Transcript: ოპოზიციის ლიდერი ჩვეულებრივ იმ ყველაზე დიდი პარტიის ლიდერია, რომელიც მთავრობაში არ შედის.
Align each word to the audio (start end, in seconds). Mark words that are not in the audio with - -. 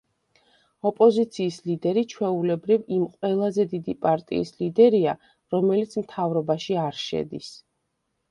ოპოზიციის 0.89 1.57
ლიდერი 1.71 2.03
ჩვეულებრივ 2.13 2.87
იმ 2.95 3.03
ყველაზე 3.11 3.65
დიდი 3.75 3.95
პარტიის 4.07 4.53
ლიდერია, 4.63 5.15
რომელიც 5.57 5.93
მთავრობაში 6.05 6.79
არ 6.87 6.99
შედის. 7.05 7.53